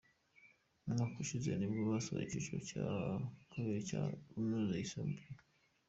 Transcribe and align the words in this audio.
Umwaka 0.87 1.15
ushize 1.23 1.49
nibwo 1.55 1.81
basoje 1.91 2.23
icyiciro 2.25 2.59
cya 2.69 2.85
kabiri 3.51 3.81
cy’amashuri 3.89 4.75
yisumbuye. 4.81 5.25